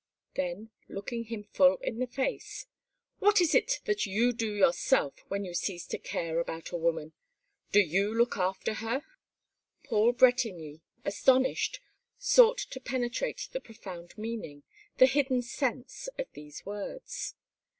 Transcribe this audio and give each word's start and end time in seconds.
Then, 0.33 0.71
looking 0.89 1.25
him 1.25 1.43
full 1.43 1.77
in 1.77 1.99
the 1.99 2.07
face: 2.07 2.65
"What 3.19 3.39
is 3.39 3.53
it 3.53 3.81
that 3.85 4.07
you 4.07 4.33
do 4.33 4.51
yourself 4.51 5.19
when 5.27 5.45
you 5.45 5.53
cease 5.53 5.85
to 5.85 5.99
care 5.99 6.39
about 6.39 6.71
a 6.71 6.75
woman? 6.75 7.13
Do 7.71 7.79
you 7.79 8.11
look 8.11 8.35
after 8.35 8.73
her?" 8.73 9.03
Paul 9.83 10.13
Bretigny, 10.13 10.81
astonished, 11.05 11.81
sought 12.17 12.57
to 12.71 12.79
penetrate 12.79 13.49
the 13.51 13.61
profound 13.61 14.17
meaning, 14.17 14.63
the 14.97 15.05
hidden 15.05 15.43
sense, 15.43 16.09
of 16.17 16.25
these 16.33 16.65
words. 16.65 17.35